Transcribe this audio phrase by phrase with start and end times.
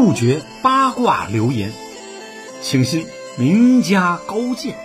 [0.00, 1.72] 杜绝八卦流言，
[2.62, 3.04] 请信
[3.36, 4.76] 名家高见。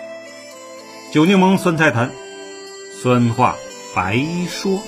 [1.13, 2.09] 酒柠檬酸菜坛，
[2.99, 3.55] 酸话
[3.95, 4.81] 白说。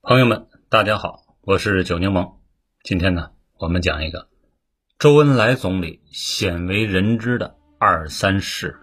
[0.00, 2.32] 朋友们，大家好，我是酒柠檬。
[2.82, 4.26] 今天呢，我们讲一个
[4.98, 8.81] 周恩来总理鲜为人知的二三事。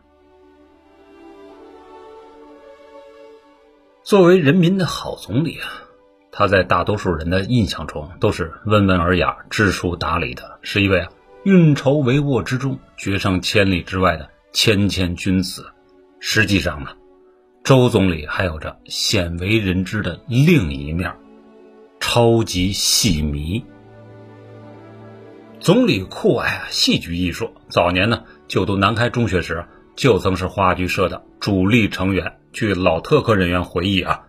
[4.10, 5.84] 作为人民的好总理啊，
[6.32, 11.12] 他在大多数人的印象中都是温文尔雅、知书达理的，是一位啊
[11.44, 15.64] 运筹帷幄之中决胜千里之外的谦谦君子。
[16.20, 16.90] 实际上呢，
[17.64, 21.16] 周总理还有着鲜为人知的另一面——
[22.02, 23.64] 超级戏迷。
[25.60, 29.64] 总理酷爱戏剧艺术，早年呢就读南开中学时，
[30.00, 32.40] 就曾是话剧社的主力成员。
[32.54, 34.22] 据老特科人员回忆啊，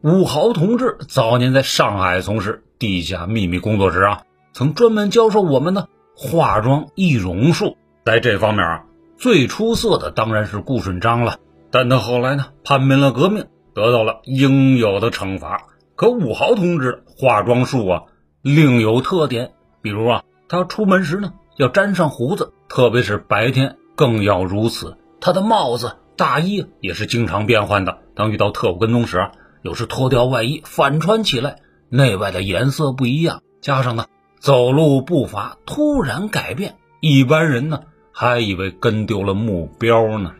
[0.00, 4.22] 武豪同志早年在上海从事地下秘密工作时啊，
[4.54, 7.76] 曾专门教授我们的化妆易容术。
[8.06, 8.84] 在这方面啊，
[9.18, 11.38] 最出色的当然是顾顺章了。
[11.70, 13.44] 但他后来呢，叛变了革命，
[13.74, 15.66] 得到了应有的惩罚。
[15.96, 18.02] 可武豪同志化妆术啊，
[18.40, 19.52] 另有特点。
[19.82, 24.96] 比如啊，他出门时呢，要粘上胡子，特别是白天更要如此。
[25.20, 25.96] 他的帽子。
[26.16, 27.98] 大衣也是经常变换的。
[28.14, 31.56] 当遇到特务跟踪时，有时脱掉外衣反穿起来，
[31.88, 33.42] 内外的颜色不一样。
[33.60, 34.06] 加上呢，
[34.38, 37.80] 走路步伐突然改变，一般人呢
[38.12, 40.34] 还以为跟丢了目标呢。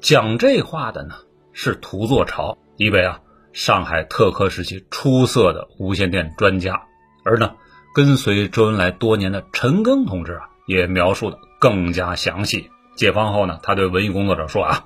[0.00, 1.14] 讲这话的呢
[1.52, 3.20] 是涂作潮，一位啊
[3.52, 6.82] 上海特科时期出色的无线电专家。
[7.22, 7.54] 而呢
[7.94, 12.70] 跟随周恩来多年的陈赓同志啊，也描述的更加详细。
[12.94, 14.84] 解放后呢，他对文艺工作者说啊：“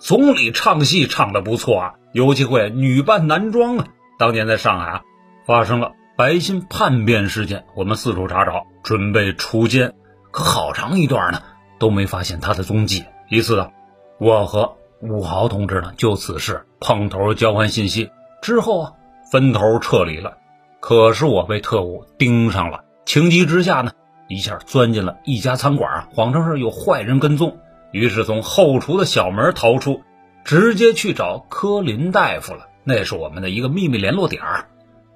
[0.00, 3.86] 总理唱戏唱的不错啊，尤其会女扮男装啊。
[4.18, 5.02] 当年在上海啊，
[5.46, 9.94] 发生了白心叛变事件，我们四处查找，准备除奸，
[10.30, 11.42] 可好长一段呢
[11.78, 13.04] 都没发现他的踪迹。
[13.28, 13.70] 一次啊，
[14.18, 18.92] 我和武豪同志呢就此事碰头交换信息之后啊，
[19.30, 20.38] 分头撤离了。
[20.80, 23.92] 可是我被特务盯上了，情急之下呢。”
[24.32, 27.58] 一下钻进了一家餐馆啊，谎称是有坏人跟踪，
[27.92, 30.00] 于是从后厨的小门逃出，
[30.44, 32.68] 直接去找柯林大夫了。
[32.84, 34.68] 那是我们的一个秘密联络点儿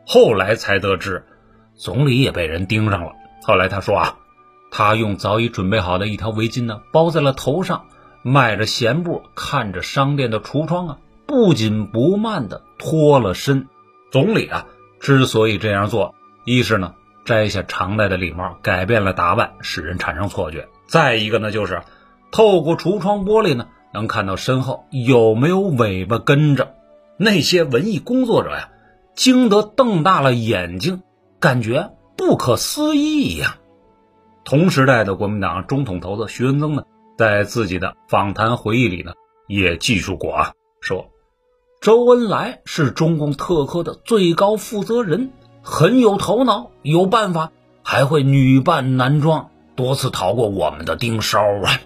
[0.06, 1.24] 后来才得知，
[1.74, 3.12] 总理也被人盯上了。
[3.42, 4.16] 后来他说啊，
[4.70, 7.86] 他用早已准备好的一条围巾呢包在了头上，
[8.22, 13.66] 迈着闲步，看着商店的橱窗啊，不紧不慢地脱了身。
[14.12, 14.66] 总理啊，
[15.00, 16.94] 之所以这样做，一是呢。
[17.26, 20.68] 摘下常戴的礼帽，改变了打扮，使人产生错觉。
[20.86, 21.82] 再一个呢，就是
[22.30, 26.74] 透过橱窗玻璃呢，能看到身后有没有尾巴跟着。
[27.18, 28.68] 那些文艺工作者呀，
[29.16, 31.02] 惊得瞪大了眼睛，
[31.40, 33.56] 感觉不可思议呀。
[34.44, 36.84] 同时代的国民党中统头子徐文曾呢，
[37.18, 39.14] 在自己的访谈回忆里呢，
[39.48, 41.10] 也记述过啊，说
[41.80, 45.32] 周恩来是中共特科的最高负责人。
[45.68, 47.50] 很有头脑，有办法，
[47.82, 51.80] 还会女扮男装，多次逃过我们的盯梢啊！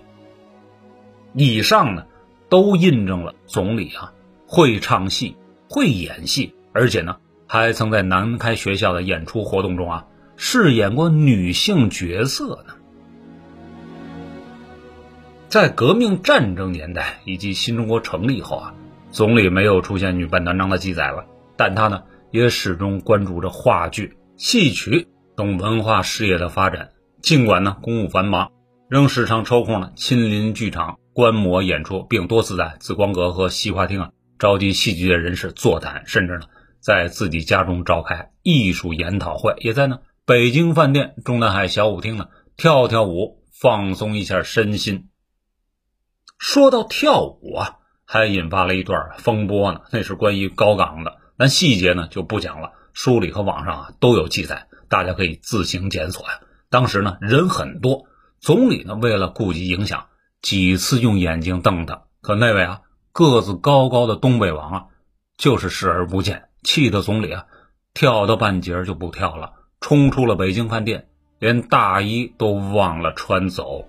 [1.32, 2.04] 以上呢，
[2.50, 4.12] 都印证了总理啊
[4.46, 5.34] 会唱戏、
[5.70, 10.04] 会演戏，而且呢，还曾在南开学校的演出活动中啊
[10.36, 12.74] 饰演过女性角色呢。
[15.48, 18.74] 在革命战争年代以及新中国成立后啊，
[19.10, 21.24] 总理没有出现女扮男装的记载了，
[21.56, 22.02] 但他呢。
[22.30, 26.90] 也始终关注着话剧、戏曲等文化事业的发展。
[27.20, 28.52] 尽管呢公务繁忙，
[28.88, 36.46] 仍时常抽空呢亲临剧场观摩演出，并多次在紫光阁和西花厅啊召集戏剧界人士座谈，甚至呢
[36.80, 45.08] 在自己家中召开艺术研讨会，也在呢北京饭店中南海小舞厅呢跳跳舞，放松一下身心。
[46.38, 47.76] 说到跳舞啊，
[48.06, 51.18] 还引发了一段风波呢，那是关于高岗的。
[51.40, 56.40] 但细节呢就不讲了，书里和网上啊都有记载，大家可以自行检索呀。
[56.68, 58.04] 当时呢人很多，
[58.40, 60.08] 总理呢为了顾及影响，
[60.42, 62.82] 几次用眼睛瞪他，可那位啊
[63.12, 64.84] 个子高高的东北王啊
[65.38, 67.46] 就是视而不见，气得总理啊
[67.94, 71.08] 跳到半截就不跳了，冲出了北京饭店，
[71.38, 73.88] 连大衣都忘了穿走。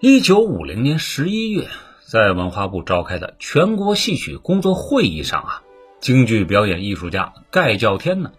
[0.00, 1.68] 一九五零年十一月。
[2.10, 5.62] 在文化部召开的全国戏曲工作会议上啊，
[6.00, 8.32] 京剧表演艺术家盖叫天呢，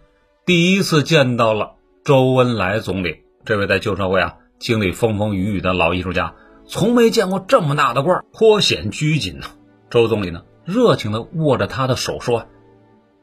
[0.44, 6.34] 第一次见到了周恩来总理，这位在旧社会啊经历风风雨雨的老艺术家，
[6.66, 9.46] 从没见过这么大的官，颇显拘谨呢。
[9.88, 12.48] 周总理呢，热情地握着他的手说：“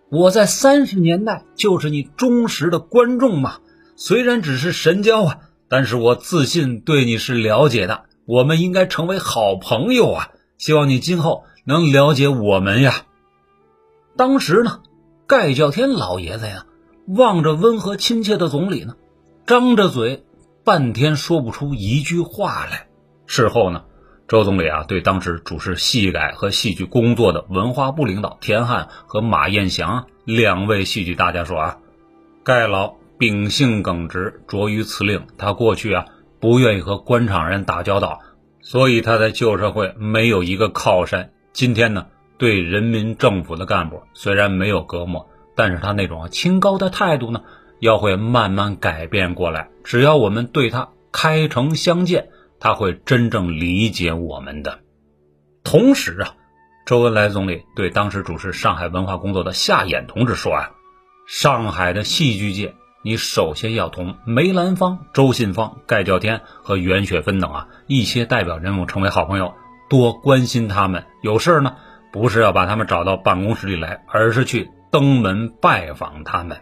[0.10, 3.58] 我在三十年代就是你忠实的观众嘛，
[3.98, 10.30] 虽然只是神交啊，但是我自信对你是了解的，我们应该成为好朋友啊！
[10.58, 13.04] 希望你今后能了解我们呀。”
[14.18, 14.82] 当时呢，
[15.28, 16.66] 盖叫天老爷子呀，
[17.08, 18.96] 望着温和亲切的总理呢，
[19.46, 20.26] 张着嘴，
[20.64, 22.88] 半天说不出一句话来。
[23.26, 23.84] 事后呢。
[24.28, 31.78] 周总理啊，对当时主持戏改和戏剧工作的文化部领导田汉和马彦祥两位戏剧大家说啊，
[32.44, 35.28] 盖老秉性耿直，拙于辞令。
[35.38, 36.08] 他过去啊
[36.42, 38.20] 不愿意和官场人打交道，
[38.70, 41.32] 所以他在旧社会没有一个靠山。
[41.54, 47.44] 今天呢，对人民政府的干部虽然没有隔膜，但是他那种清高的态度呢，
[47.80, 49.70] 要会慢慢改变过来。
[49.86, 52.28] 只要我们对他开诚相见。
[52.60, 54.80] 他会真正理解我们的。
[55.64, 56.34] 同时啊，
[56.88, 60.72] 周恩来总理对当时主持上海文化工作的夏衍同志说啊
[61.30, 69.54] ：“上海的戏剧界，你首先要同梅兰芳、周信芳、盖叫天和袁雪芬等啊一些代表人物成为好朋友，
[69.90, 71.06] 多关心他们。
[71.22, 71.76] 有事呢，
[72.12, 76.60] 不是要把他们找到办公室里来，而是去登门拜访他们。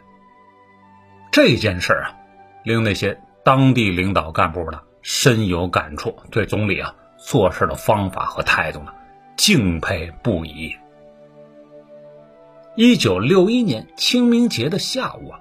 [1.32, 2.14] 这件事啊，
[2.64, 8.92] 令那些当地领导干部呢。”深有感触，对总理啊做事的方法和态度呢
[9.38, 10.76] 敬佩不已。
[12.76, 15.40] 一九六一年清明节的下午啊，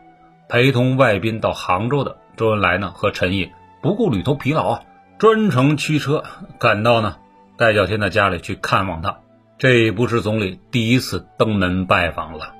[0.48, 3.50] 陪同外宾到杭州的周恩来呢和陈毅
[3.82, 4.82] 不顾旅途疲劳啊，
[5.18, 6.24] 专程驱车
[6.58, 7.16] 赶到呢
[7.56, 9.18] 戴叫天的家里去看望他。
[9.58, 12.54] 这不是总理第一次登门拜访了。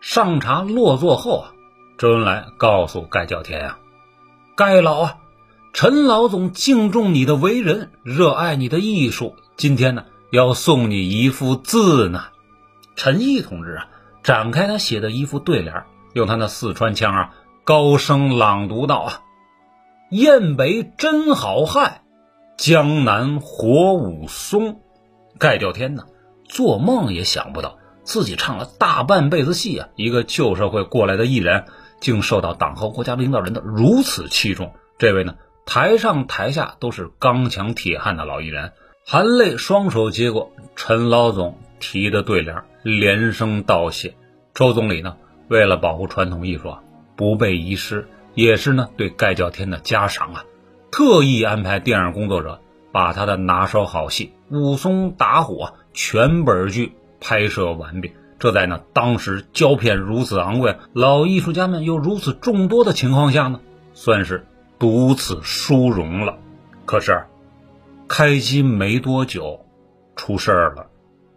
[0.00, 1.50] 上茶落座后啊，
[1.98, 3.78] 周恩来告诉盖叫天啊，
[4.56, 5.16] 盖老啊。
[5.72, 9.36] 陈老总敬重你的为人，热爱你的艺术。
[9.56, 12.24] 今天呢，要送你一幅字呢。
[12.96, 13.88] 陈毅同志啊，
[14.24, 17.34] 展开他写的一副对联，用他那四川腔啊，
[17.64, 19.22] 高声朗读道：“啊，
[20.10, 22.02] 雁北真好汉，
[22.56, 24.80] 江南活武松。”
[25.38, 26.04] 盖叫天呢，
[26.44, 31.64] 做梦也想不到，自己唱了大半辈子戏啊，一个旧社会过来的艺人，
[32.00, 34.72] 竟受到党和国家领导人的如此器重。
[34.98, 35.34] 这位呢？
[35.66, 38.72] 台上台下都是刚强铁汉的老艺人，
[39.06, 44.16] 含泪双手接过陈老总提的对联，连声道谢。
[44.52, 45.16] 周总理呢，
[45.50, 46.82] 为了保护传统艺术啊，
[47.16, 50.44] 不被遗失，也是呢对盖叫天的嘉赏啊，
[50.92, 52.60] 特意安排电影工作者
[52.92, 58.12] 把他的拿手好戏《武松打虎》全本剧拍摄完毕。
[58.38, 63.60] 这在呢当时胶片如此昂贵，老艺术家们又如此众多的情况下呢，
[63.92, 64.46] 算是。
[64.78, 66.38] 独此殊荣了，
[66.86, 67.24] 可是
[68.08, 69.66] 开机没多久，
[70.16, 70.86] 出事儿了。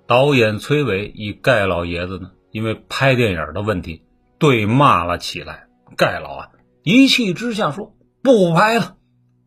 [0.08, 4.06] 导演崔伟与盖老爷子呢，因为拍电影的问题
[4.38, 5.68] 对骂了起来。
[5.98, 6.50] 盖老啊，
[6.84, 8.96] 一气之下说不拍了，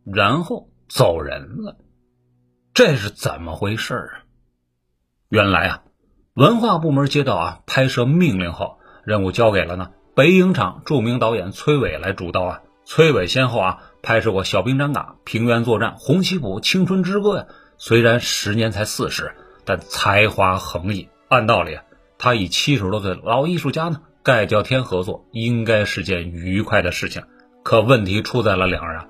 [0.05, 1.77] 然后走人了。
[2.75, 4.27] 这是怎么回事啊？
[5.29, 5.83] 原来啊，
[6.35, 12.63] 文化部门接到啊拍摄命令后，任务交给了呢北影厂著名导演崔伟来主导啊。
[12.85, 17.47] 崔伟先后啊拍摄过《小兵张嘎》《平原作战》《红旗谱》《青春之歌》呀，
[17.79, 19.35] 虽然时年才四十，
[19.65, 21.09] 但才华横溢。
[21.29, 21.79] 按道理，
[22.19, 27.23] 他以七十多岁老艺术家呢盖叫天合作，应该是件愉快的事情。
[27.63, 29.07] 可问题出在了两人啊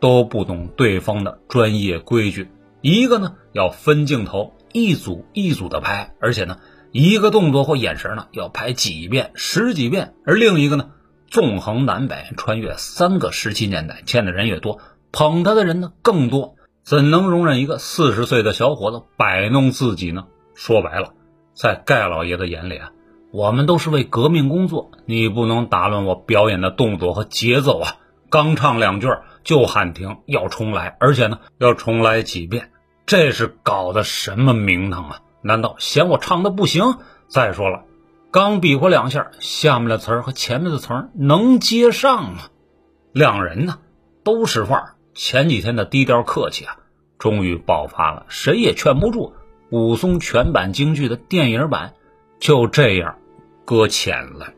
[0.00, 2.50] 都不懂对方的专业规矩。
[2.80, 6.58] 一个呢要分镜头，一组一组的拍，而且呢
[6.92, 10.90] 一个动作或眼神呢要拍几遍、十几遍；而另一个呢。
[11.32, 14.80] 纵横南北，穿越三个十七年代，见的人越多，
[15.12, 20.24] 捧他的人呢更多，怎能容忍一个四十岁的小伙子摆弄自己呢？
[20.56, 21.12] 说白了，
[21.54, 22.90] 在盖老爷的眼里啊，
[23.32, 27.96] 我们都是为革命工作，你不能打乱我表演的动作和节奏啊！
[28.30, 29.08] 刚唱两句
[29.44, 32.70] 就喊停，要重来，而且呢要重来几遍，
[33.06, 35.20] 这是搞的什么名堂啊？
[35.42, 36.98] 难道嫌我唱的不行？
[37.28, 37.82] 再说了。
[38.30, 42.42] 刚比划两下，下面的词儿和前面的词儿能接上吗？
[43.12, 43.78] 两人呢
[44.22, 46.76] 都是范，前几天的低调客气啊，
[47.18, 49.34] 终于爆发了，谁也劝不住。
[49.70, 51.94] 武松全版京剧的电影版
[52.40, 53.16] 就这样
[53.64, 54.48] 搁浅了。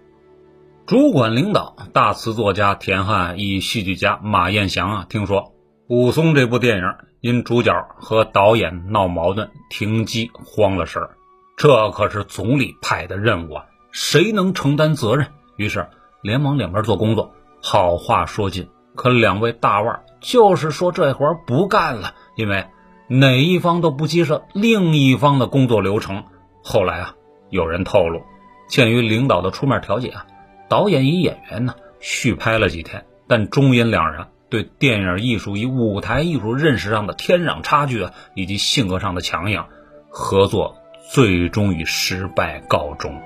[0.87, 5.53] 主管领导大词作家田汉与戏剧家马彦祥啊，听说
[5.87, 6.85] 武松这部电影
[7.21, 11.11] 因主角和导演闹矛盾停机，慌了神儿。
[11.57, 15.27] 这可是总理派的任务啊，谁能承担责任？
[15.57, 15.87] 于是
[16.23, 22.67] 连忙两边做工作，好话说尽，可两位大腕就是说这活不干了，因为
[23.13, 26.25] 哪一方都不接受另一方的工作流程。
[26.63, 27.15] 后来啊，
[27.51, 28.23] 有人透露，
[28.69, 30.27] 鉴于领导的出面调解啊，
[30.71, 39.63] 导演与演员呢续拍了几天，但中英两人对电影艺术与舞台艺术认识上的天壤差距啊，以及性格上的强硬，
[40.09, 40.79] 合作
[41.11, 43.21] 最终以失败告终。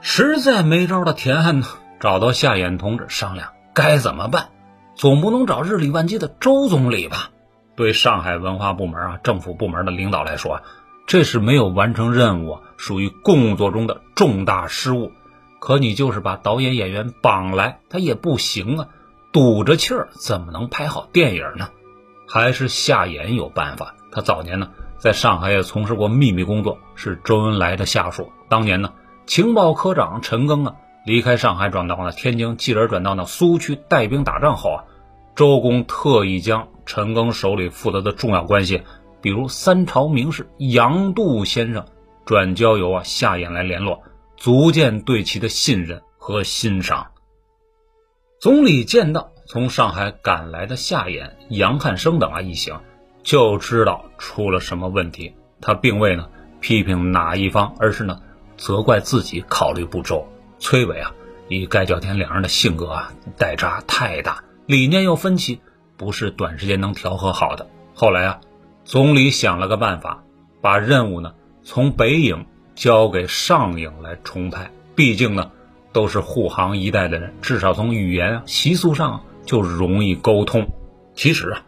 [0.00, 1.66] 实在没招的田汉呢，
[2.00, 4.48] 找到夏衍同志商量该怎么办，
[4.94, 7.30] 总不能找日理万机的周总理吧？
[7.76, 10.62] 对上海文化部门啊，政府部门的领导来说，
[11.06, 15.12] 这是没有完成任务，属于工作中的重大失误。
[15.58, 18.88] 可你就是把导演演员绑来，他也不行啊，
[19.32, 21.68] 堵着气儿怎么能拍好电影呢？
[22.28, 23.94] 还是夏衍有办法。
[24.12, 28.32] 他早年呢，在上海也从事过秘密工作，是周恩来的下属。
[28.48, 28.92] 当年呢。
[29.26, 34.84] 情报科长陈赓啊，离开上海转到了天津，继而转到了苏区带兵打仗后啊，
[35.34, 38.82] 周公特意将陈赓手里负责的重要关系，
[39.20, 41.86] 比如三朝名士杨度先生，
[42.24, 44.02] 转交由啊夏衍来联络，
[44.36, 47.08] 足见对其的信任和欣赏。
[48.38, 52.80] 总理见到从上海赶来的夏衍、杨汉生等啊一行，
[53.22, 55.34] 就知道出了什么问题。
[55.60, 56.28] 他并未呢
[56.60, 58.20] 批评哪一方，而是呢。
[58.56, 60.28] 责怪自己考虑不周，
[60.60, 61.12] 崔伟啊，
[61.48, 65.60] 与盖叫天两人的性格啊代差太大，理念又分歧，
[65.96, 67.66] 不是短时间能调和好的。
[67.94, 68.40] 后来啊，
[68.84, 70.22] 总理想了个办法，
[70.60, 75.50] 把任务呢从北影交给上影来重拍，毕竟呢
[75.92, 80.68] 都是沪杭一带的人，至少从语言习俗上就容易沟通。
[81.14, 81.62] 其实啊，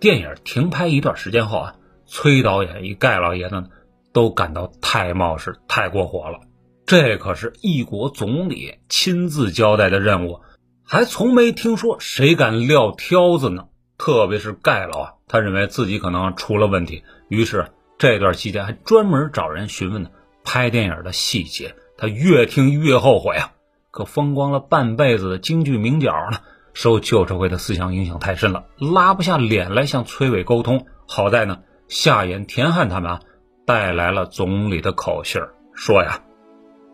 [0.00, 1.74] 电影停拍一段时间后啊，
[2.06, 3.70] 崔导演与盖老爷子。
[4.12, 6.40] 都感到太冒失、太过火了。
[6.86, 10.40] 这可是一国总理亲自交代的任务，
[10.84, 13.66] 还从没听说谁敢撂挑子呢。
[13.98, 20.10] 特别是盖老啊，他认为自己可能出了问题，于是这段期间还专门找人询问呢
[20.44, 21.74] 拍电影的细节。
[21.98, 23.52] 他越听越后悔啊！
[23.90, 26.38] 可风光了半辈子的京剧名角呢，
[26.72, 30.86] 受旧社会的思想影响太深了，拉不下脸来向崔伟沟通。
[31.08, 33.20] 好在呢，夏衍、田汉他们啊。
[33.64, 35.42] 带来了总理的口信，
[35.74, 36.20] 说呀，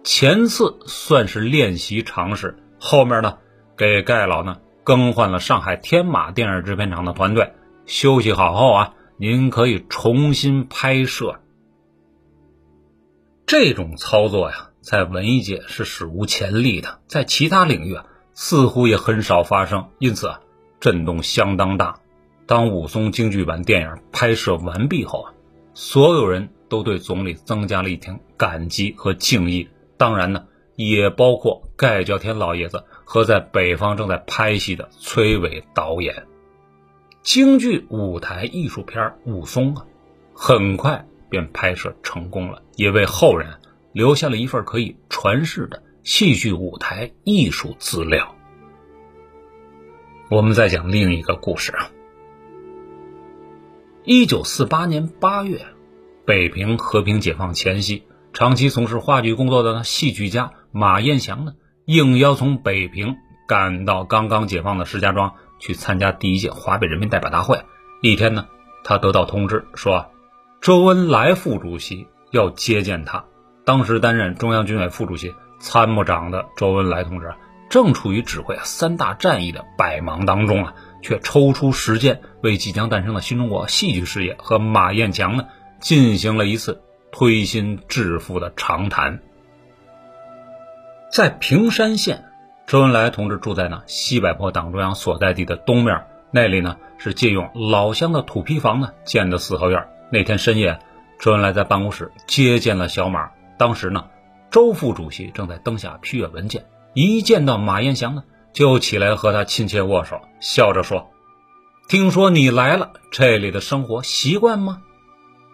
[0.04, 3.38] 前次算是练习尝试，后面呢，
[3.76, 7.52] 给盖老呢更换了上海天马电影制片厂的团队，
[7.86, 11.40] 休息好后啊，您可以重新拍摄。
[13.46, 20.40] 这种操作呀，在文艺界是史无前例的，在其他领域啊，似乎也很少发生，因此啊，
[20.80, 22.00] 震动相当大。
[22.46, 25.32] 当武松京剧版电影拍摄完毕后啊，
[25.74, 26.48] 所有人。
[26.72, 29.68] 都对总理增加了一点感激和敬意，
[30.02, 36.26] 当然呢，也包括盖叫天老爷子和在北方正在拍戏的崔伟导演。
[37.22, 39.86] 京剧舞台艺术片《武松》啊，
[40.34, 43.60] 很快便拍摄成功了，也为后人
[43.92, 48.34] 留下了一份可以传世的戏剧舞台艺术资料。
[50.30, 51.92] 我们再讲另一个故事啊，
[54.02, 55.64] 一九四八年八月。
[56.24, 58.02] 北平和平解放前夕，
[58.32, 61.52] 长期从事话剧工作的戏剧家马彦祥呢，
[61.84, 67.62] 应邀从北平赶到刚刚解放的石家庄去参加第一届华北人民代表大会。
[68.00, 68.46] 一天呢，
[68.84, 70.10] 他得到通知说，
[70.62, 73.26] 周恩来副主席要接见他。
[73.66, 77.34] 当时担任中央军委副主席、参谋长的周恩来同志
[77.68, 85.44] 正处于指挥三大战役的百忙当中啊，却抽出时间为即将诞生的新中国戏剧事业和马彦强呢。
[85.80, 86.80] 进行了一次
[87.12, 89.20] 推心置腹的长谈。
[91.12, 92.24] 在平山县，
[92.66, 99.86] 周恩来同志住在呢西柏坡党中央所在地的东面，那里呢是借用老乡的土坯房呢建的四合院。
[100.10, 100.80] 那天深夜，
[101.18, 103.30] 周恩来在办公室接见了小马。
[103.58, 104.06] 当时呢，
[104.50, 106.64] 周副主席正在灯下批阅文件，
[106.94, 111.10] 一见到马彦祥呢，就起来和他亲切握手，笑着说
[111.88, 114.80] ：“听说你来了，这里的生活习惯吗？”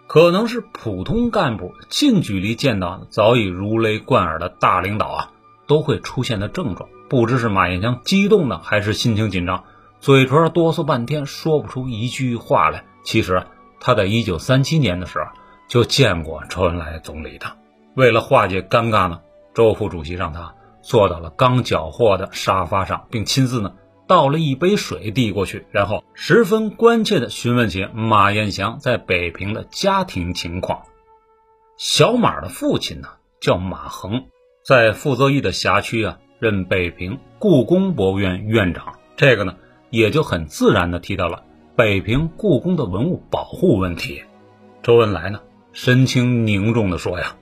[0.09, 5.29] 可能是普通干部近距离见到早已如雷贯耳的大领导啊，
[5.67, 6.89] 都会出现的症状。
[7.07, 9.65] 不知是马彦强激动呢，还是心情紧张，
[9.99, 12.85] 嘴唇哆嗦半天说不出一句话来。
[13.03, 13.43] 其实
[13.79, 15.25] 他在一九三七年的时候
[15.67, 17.45] 就见过周恩来总理的。
[17.93, 19.19] 为了化解尴尬呢，
[19.53, 23.73] 周副主席让他坐到了刚缴获的沙发上，并亲自呢。
[24.09, 30.81] 倒了一杯水递过去，然后十分关切地询问起马彦祥在北平的家庭情况。
[31.77, 34.25] 小马的父亲呢叫马恒，
[34.65, 38.95] 在傅作义的辖区啊任北平故宫博物院院长。
[39.15, 39.57] 这个呢，
[39.91, 41.43] 也就很自然的提到了
[41.75, 44.23] 北平故宫的文物保护问题。
[44.81, 47.35] 周恩来呢，神情凝重的说呀：“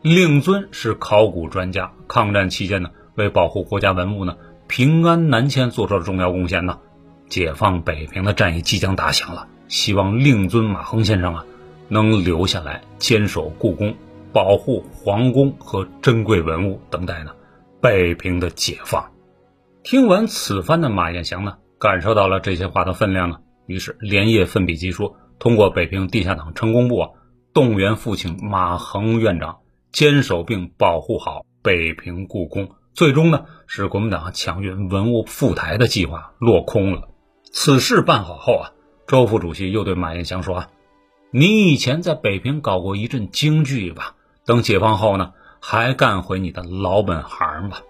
[0.00, 4.38] 令尊是考古专家，抗战期间呢，为保护国家文物呢，
[4.74, 6.78] 平安南迁做出了重要贡献呢。
[7.28, 11.44] 解放北平的战役即将打响了，希望令尊马亨先生啊，
[11.88, 13.94] 能留下来坚守故宫，
[14.32, 17.32] 保护皇宫和珍贵文物，等待呢
[17.82, 19.10] 北平的解放。”
[19.84, 27.10] 听完此番的马彦祥呢，感受到了这些话的分量呢，于是连夜奋笔疾书，通过北平地下党成功部啊，
[27.52, 29.58] 动员父亲马恒院长
[29.92, 37.08] 坚守并保护好北平故宫，最终呢，使国民党抢运文物赴台的计划落空了。
[37.50, 38.72] 此事办好后啊，
[39.06, 40.68] 周副主席又对马彦祥说啊
[41.32, 44.14] ：“你以前在北平搞过一阵京剧吧？
[44.44, 47.80] 等解放后呢，还干回你的老本行吧。”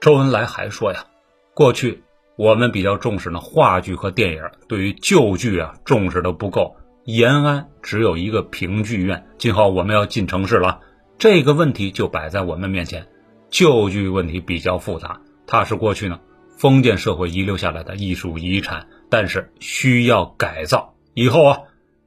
[0.00, 1.06] 周恩来还说呀。
[1.54, 2.02] 过去
[2.36, 6.76] 我们比较重视呢话剧和电影，对于旧剧啊重视的不够。
[7.04, 10.80] 延安只有一个评剧院，今后我们要进城市了，
[11.18, 13.06] 这个问题就摆在我们面前。
[13.54, 16.18] 旧剧问题比较复杂，它是过去呢
[16.58, 20.96] 封建社会遗留下来的艺术遗产，但是需要改造。
[21.14, 21.58] 以后啊，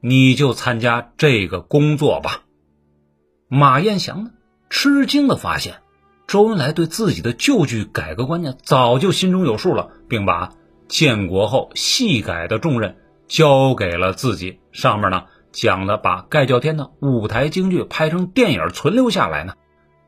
[0.01, 2.43] 你就参加这个工作吧。
[3.47, 4.31] 马彦祥呢
[4.69, 5.75] 吃惊的发现。
[6.27, 10.51] 周恩来对自己的旧剧改革观念早就心中有数了，并把
[10.89, 12.97] 建国后戏改的重任
[13.29, 14.59] 交给了自己。
[14.73, 15.23] 上面呢
[15.53, 19.53] 讲的把盖叫天的舞台京剧拍成电影存留下来呢，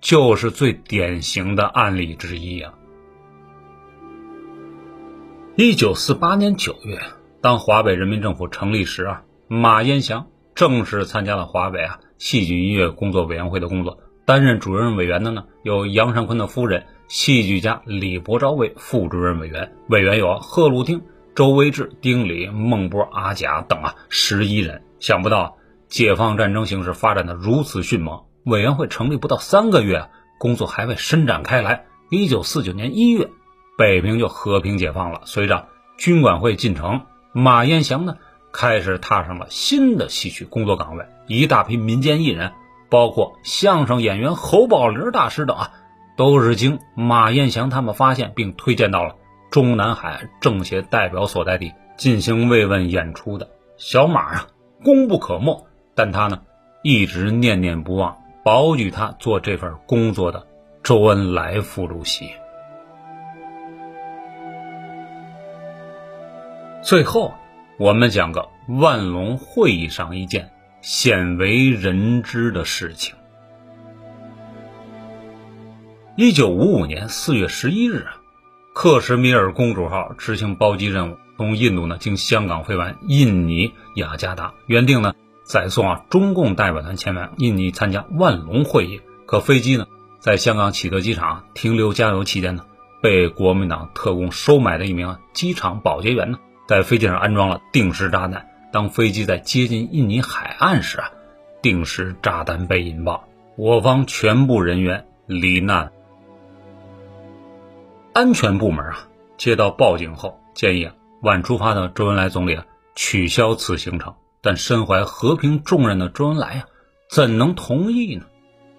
[0.01, 2.73] 就是最典型的案例之一啊。
[5.55, 6.99] 一九四八年九月，
[7.41, 13.99] 当华北人民政府成立时啊，马彦祥正式参加了华北啊戏剧音乐工作委员会的工作。
[14.25, 21.01] 担任主任委员的呢，有杨尚昆的夫人戏剧家李伯昭为副主任委员，委员有贺鲁汀、
[21.35, 24.83] 周维志、丁礼、孟波、阿甲等啊十一人。
[24.99, 25.57] 想不到
[25.87, 31.85] 解放战争形势发展的如此迅猛，委员会成立不到三个月，工作还未伸展开来。
[32.09, 33.29] 一九四九年一月，
[33.77, 35.21] 北平就和平解放了。
[35.25, 37.01] 随着军管会进城，
[37.33, 38.15] 马彦祥呢
[38.51, 42.53] 开始踏上了新的戏曲工作岗位，一大批民间艺人。
[42.91, 45.71] 包括相声演员侯宝林大师等啊，
[46.17, 49.15] 都是经马彦祥他们发现并推荐到了
[49.51, 53.51] 中南海政协代表所在地进行慰问演出的。
[53.77, 54.47] 小马啊，
[54.83, 56.41] 功不可没，但他呢
[56.81, 60.47] 一直念念不忘保举他做这份工作的
[60.83, 62.29] 周恩来副主席。
[66.81, 67.33] 最后，
[67.77, 70.51] 我们讲个万隆会议上一件。
[70.81, 73.13] 鲜为人知的事情。
[76.15, 78.15] 一九五五年四月十一日啊，
[78.73, 85.13] 克什米尔公主号执行包机任务，从印度呢经香港飞往印尼雅加达，原定呢
[85.49, 89.01] 载送啊中共代表团前往印尼参加万隆会议。
[89.25, 89.87] 可飞机呢
[90.19, 92.65] 在香港启德机场停留加油期间呢，
[93.01, 98.45] 被国民党特工收买的一名机场保洁员呢在飞机上安装了定时炸弹。
[98.71, 101.09] 当飞机在接近印尼海岸时啊，
[101.63, 105.91] 定时炸弹被引爆，我方全部人员罹难。
[108.13, 109.07] 安全部门啊，
[109.37, 114.13] 接到报警后，建议啊晚出发的周恩来总理啊取消此行程。
[114.41, 116.65] 但身怀和平重任的周恩来啊，
[117.09, 118.25] 怎能同意呢？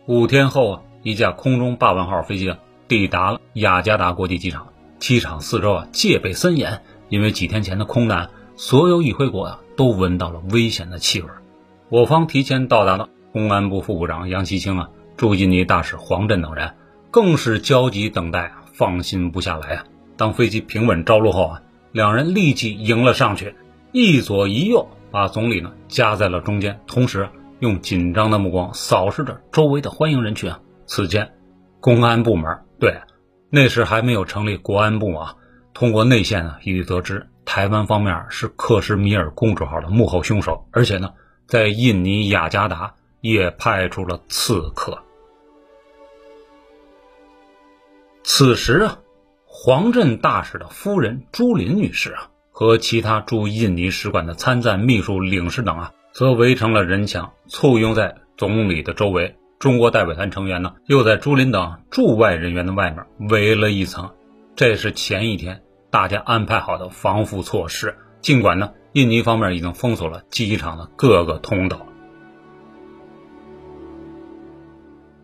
[0.06, 4.68] 五天后啊，一架空中霸王号飞机啊抵达了雅加达国际机场，
[4.98, 9.60] 机场四周啊戒备森严，因为几天前的空难，所有与会国啊。
[9.76, 11.28] 都闻到了危险的气味，
[11.88, 16.74] 我方提前到达了公安部副部长杨其清啊，驻印尼大使黄振等人
[17.10, 19.84] 更是焦急等待，放心不下来啊。
[20.18, 23.54] 当飞机平稳着陆后啊，两人立即迎了上去，
[23.92, 30.60] 一左一右把总理呢夹在了中间，同时用紧张的目光扫视着周围的欢迎人群啊。
[30.86, 31.32] 此间，
[31.80, 33.00] 公安部门对
[33.50, 35.36] 那时还没有成立国安部啊，
[35.74, 37.26] 通过内线呢已得知。
[37.44, 41.14] 台湾方面是克什米尔公主号的幕后凶手，而且呢，
[41.46, 45.02] 在印尼雅加达也派出了刺客。
[48.22, 48.98] 此时啊，
[49.44, 59.34] 黄镇大使的夫人朱琳女士啊，和其他驻印尼使馆的参赞秘书、领事等啊，则围成了人墙，簇拥在总理的周围。
[59.58, 64.10] 中国代表团成员呢，又在朱林等驻外人员的外面围了一层。
[64.56, 65.62] 这是前一天。
[65.88, 71.86] 大家安排好的防护措施，尽管呢，印尼方面已经封锁了机场的各个通道。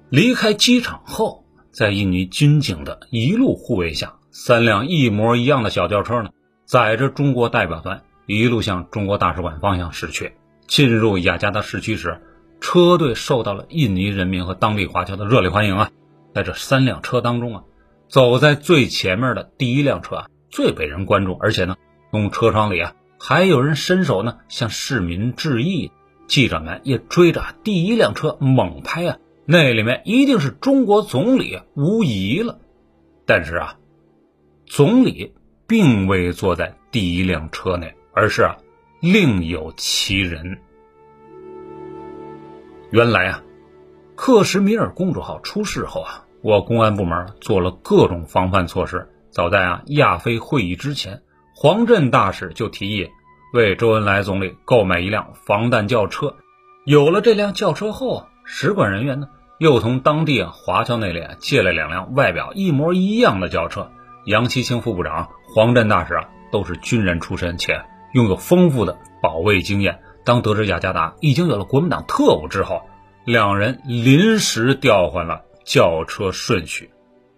[0.09, 6.31] 离开机场后，在印尼军警的一路护卫下，三辆一模一样的小轿车呢，
[6.67, 10.33] 载着中国代表团一路向中国大使馆方向驶去。
[10.67, 12.21] 进入雅加达市区时，
[12.61, 15.91] 车队受到了印尼人民和当地华侨的热烈欢迎啊！
[16.35, 17.65] 在这三辆车当中啊，
[18.09, 21.77] 走在最前面的第一辆车啊，最被人关注，而且呢，
[22.11, 25.93] 从车窗里啊，还有人伸手呢向市民致意。
[26.27, 32.59] 记者们也追着第一辆车猛拍啊，那里面一定是中国总理，无疑了。
[33.25, 33.77] 但是啊，
[34.67, 35.35] 总理
[35.67, 38.57] 并未坐在第一辆车内，而是啊，
[39.01, 40.59] 另有其人。
[42.91, 43.43] 原来啊，
[44.15, 49.09] 克什米尔公主号出事后啊，我公安部门做了各种防范措施。
[49.31, 51.21] 早在啊亚非会议之前，
[51.55, 53.09] 黄镇大使就提议。
[53.53, 56.37] 为周恩来总理购买一辆防弹轿车，
[56.85, 63.91] 有了这辆轿车后啊，使馆人员呢又从当地啊华侨那里借了两辆外表一模一样的轿车。
[64.25, 70.01] 杨其清副部长、黄镇大使啊都是军人出身，且拥有丰富的保卫经验。
[70.23, 72.83] 当得知雅加达已经有了国民党特务之后，
[73.25, 76.91] 两人临时调换了轿车顺序。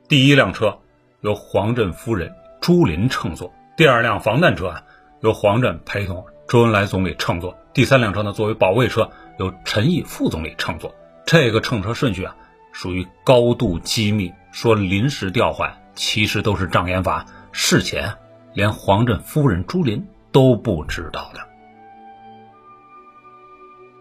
[0.09, 0.81] 第一辆车
[1.21, 4.83] 由黄镇夫人朱琳乘坐，第二辆防弹车啊。
[5.21, 10.93] 由黄镇陪同周恩来总理乘坐，第三辆车呢作为保卫车，由陈毅副总理乘坐。
[11.25, 12.35] 这个乘车顺序啊，
[12.73, 18.15] 属于高度机密，说临时调换，其实都是障眼法，事前
[18.55, 21.41] 连黄镇夫人朱琳都不知道的。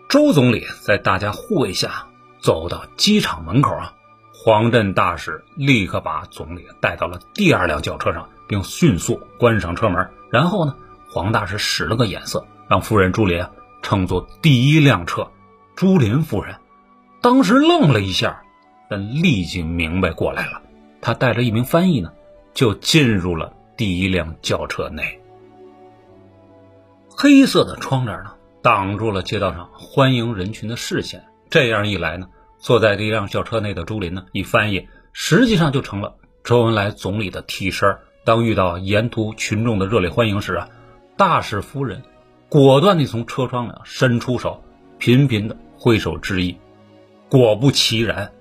[0.09, 2.07] 周总理在大家护卫下
[2.39, 3.93] 走到机场门口啊，
[4.33, 10.75] 黄镇大使立刻把总理带到了第二辆轿车上，并迅速关上车门，然后呢。
[11.09, 13.43] 黄大使使了个眼色，让夫人朱琳
[13.81, 15.25] 乘坐第一辆车。
[15.73, 16.57] 朱琳夫人
[17.21, 18.43] 当时愣了一下，
[18.89, 20.61] 但立即明白过来了。
[21.01, 22.11] 她带着一名翻译呢，
[22.57, 25.21] 就进入了第一辆轿车内。
[27.07, 31.23] 黑色的窗帘呢，挡住了街道上欢迎人群的视线。
[31.51, 37.95] 这样一来呢，坐在第一辆轿车内的朱琳呢，一翻译实际上就成了周恩来总理的替身。
[38.25, 40.67] 当遇到沿途群众的热烈欢迎时啊。
[41.15, 42.01] 大使夫人
[42.49, 44.63] 果断地从车窗里伸出手，
[44.97, 46.57] 频频地挥手致意。
[47.29, 48.31] 果不其然，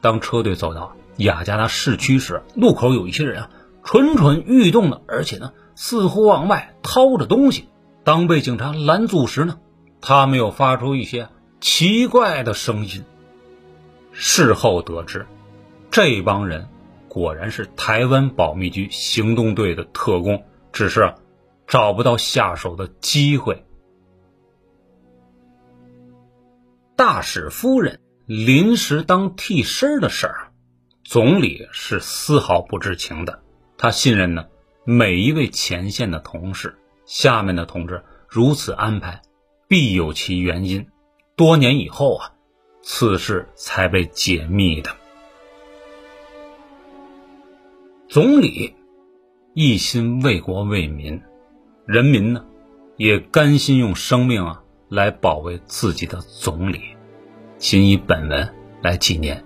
[0.00, 3.50] 当车队走到雅加达市区时，路口有一些人啊
[3.84, 7.68] 蠢蠢欲动的，而且呢似乎往外掏着东西。
[8.02, 9.58] 当被警察拦阻时呢，
[10.00, 11.28] 他们又发出一些
[11.60, 13.04] 奇怪的声音。
[14.12, 15.26] 事后得知，
[15.90, 16.68] 这帮人
[17.08, 21.14] 果然是台湾保密局行动队的特工，只是。
[21.66, 23.64] 找不到下手的机会。
[26.96, 30.49] 大使夫人临时当替身的事儿，
[31.10, 33.42] 总理是丝毫不知情的。
[33.76, 34.46] 他信任呢
[34.84, 39.22] 每一位前线的同事，下面的同志如此安排，
[39.66, 40.86] 必有其原因。
[41.34, 42.30] 多年以后啊，
[42.80, 44.92] 此事才被解密的。
[48.08, 48.76] 总理
[49.52, 51.20] 一心为国为民。
[51.86, 52.44] 人民呢，
[52.96, 56.80] 也甘心用生命啊来保卫自己的总理，
[57.58, 59.44] 仅以本文来纪念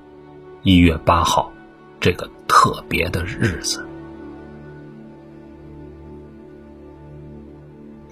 [0.62, 1.50] 一月八号
[2.04, 3.88] 这个特别的日子。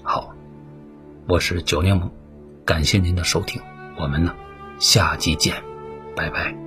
[0.02, 0.34] 好，
[1.28, 2.10] 我是九年梦，
[2.64, 3.60] 感谢您的收听，
[3.98, 4.34] 我们呢
[4.78, 5.62] 下集见，
[6.16, 6.61] 拜拜。